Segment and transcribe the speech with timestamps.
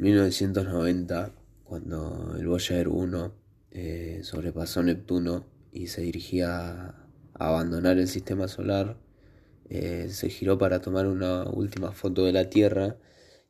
[0.00, 3.34] En 1990, cuando el Voyager 1
[3.70, 6.94] eh, sobrepasó Neptuno y se dirigía a
[7.34, 8.96] abandonar el sistema solar,
[9.68, 12.96] eh, se giró para tomar una última foto de la Tierra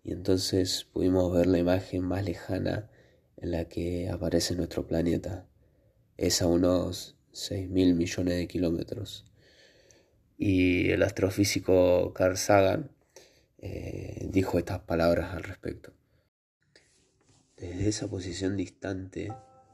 [0.02, 2.90] y entonces pudimos ver la imagen más lejana
[3.36, 5.46] en la que aparece nuestro planeta.
[6.16, 9.24] Es a unos 6 mil millones de kilómetros.
[10.36, 12.90] Y el astrofísico Carl Sagan
[13.58, 15.92] eh, dijo estas palabras al respecto.
[17.60, 19.30] Desde esa posición distante,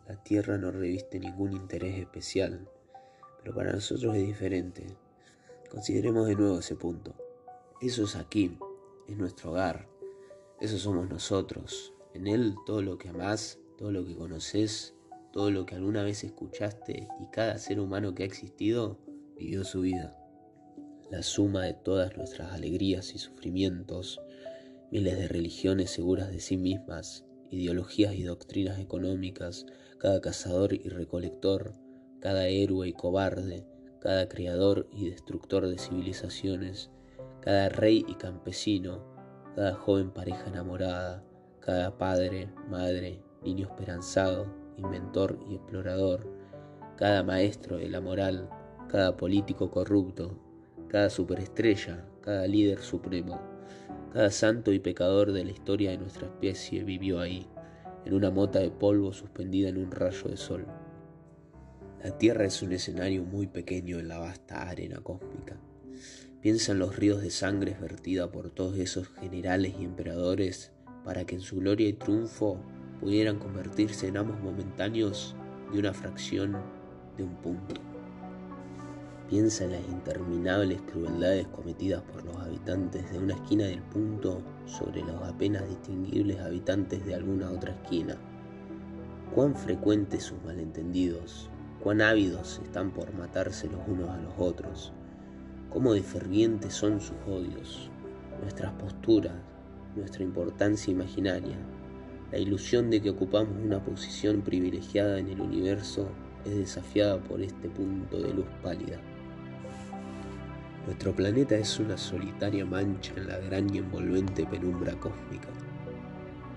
[0.08, 2.68] la Tierra no reviste ningún interés especial,
[3.38, 4.84] pero para nosotros es diferente.
[5.70, 7.14] Consideremos de nuevo ese punto.
[7.80, 8.58] Eso es aquí,
[9.06, 9.88] es nuestro hogar,
[10.60, 11.94] eso somos nosotros.
[12.12, 14.96] En él todo lo que amás, todo lo que conoces,
[15.32, 18.98] todo lo que alguna vez escuchaste y cada ser humano que ha existido
[19.36, 20.18] vivió su vida.
[21.08, 24.20] La suma de todas nuestras alegrías y sufrimientos,
[24.90, 29.66] miles de religiones seguras de sí mismas, ideologías y doctrinas económicas,
[29.98, 31.74] cada cazador y recolector,
[32.20, 33.66] cada héroe y cobarde,
[34.00, 36.90] cada creador y destructor de civilizaciones,
[37.40, 39.04] cada rey y campesino,
[39.54, 41.24] cada joven pareja enamorada,
[41.60, 46.28] cada padre, madre, niño esperanzado, inventor y explorador,
[46.96, 48.48] cada maestro de la moral,
[48.88, 50.38] cada político corrupto,
[50.88, 53.40] cada superestrella, cada líder supremo,
[54.12, 57.46] cada santo y pecador de la historia de nuestra especie vivió ahí,
[58.04, 60.66] en una mota de polvo suspendida en un rayo de sol.
[62.02, 65.56] La Tierra es un escenario muy pequeño en la vasta arena cósmica.
[66.40, 70.70] Piensa en los ríos de sangre vertida por todos esos generales y emperadores
[71.04, 72.60] para que en su gloria y triunfo
[73.00, 75.34] pudieran convertirse en amos momentáneos
[75.72, 76.56] de una fracción
[77.16, 77.95] de un punto.
[79.28, 85.00] Piensa en las interminables crueldades cometidas por los habitantes de una esquina del punto sobre
[85.00, 88.16] los apenas distinguibles habitantes de alguna otra esquina.
[89.34, 91.50] Cuán frecuentes sus malentendidos,
[91.82, 94.92] cuán ávidos están por matarse los unos a los otros,
[95.70, 97.90] cómo de fervientes son sus odios,
[98.40, 99.34] nuestras posturas,
[99.96, 101.56] nuestra importancia imaginaria,
[102.30, 106.08] la ilusión de que ocupamos una posición privilegiada en el universo
[106.44, 109.00] es desafiada por este punto de luz pálida.
[110.86, 115.48] Nuestro planeta es una solitaria mancha en la gran y envolvente penumbra cósmica.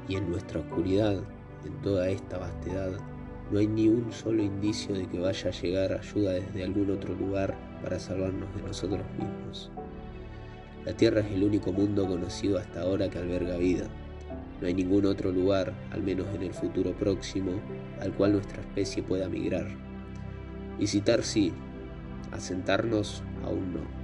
[0.07, 1.19] Y en nuestra oscuridad,
[1.65, 2.91] en toda esta vastedad,
[3.51, 7.15] no hay ni un solo indicio de que vaya a llegar ayuda desde algún otro
[7.15, 9.71] lugar para salvarnos de nosotros mismos.
[10.85, 13.87] La Tierra es el único mundo conocido hasta ahora que alberga vida.
[14.61, 17.53] No hay ningún otro lugar, al menos en el futuro próximo,
[17.99, 19.67] al cual nuestra especie pueda migrar.
[20.77, 21.51] Visitar sí,
[22.31, 23.98] asentarnos aún no.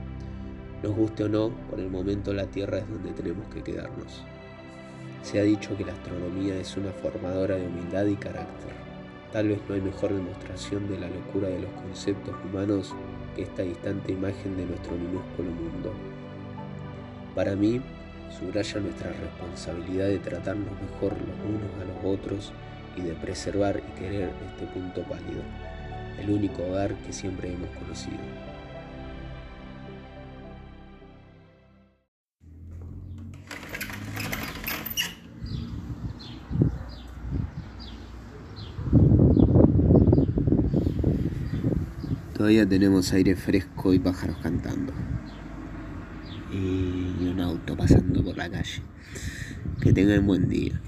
[0.84, 4.24] Nos guste o no, por el momento la Tierra es donde tenemos que quedarnos.
[5.24, 8.74] Se ha dicho que la astronomía es una formadora de humildad y carácter.
[9.31, 12.94] Tal vez no hay mejor demostración de la locura de los conceptos humanos
[13.36, 15.94] que esta distante imagen de nuestro minúsculo mundo.
[17.34, 17.81] Para mí,
[18.40, 22.53] subraya nuestra responsabilidad de tratarnos mejor los unos a los otros
[22.96, 25.42] y de preservar y querer este punto pálido,
[26.22, 28.19] el único hogar que siempre hemos conocido.
[42.35, 44.91] Todavía tenemos aire fresco y pájaros cantando.
[46.51, 48.81] Y un auto pasando por la calle.
[49.81, 50.81] Que tengan buen día.